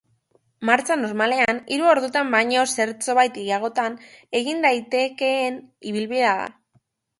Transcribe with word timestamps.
Martxa 0.69 0.95
normalean, 1.01 1.59
hiru 1.75 1.89
ordutan 1.89 2.31
baino 2.37 2.63
zertxobait 2.79 3.37
gehiagotan 3.37 3.99
egin 4.41 4.67
daitekeen 4.69 5.63
ibilbidea 5.93 6.35
da. 6.45 6.53